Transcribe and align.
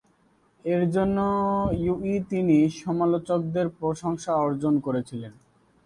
এর 0.65 0.83
জন্য 0.89 1.17
ইয়ু 1.75 1.93
অই 2.01 2.15
তিনি 2.29 2.57
সমালোচকদের 2.81 3.67
প্রশংসা 3.79 4.31
অর্জন 4.37 4.73
করেছিলেন। 4.79 5.33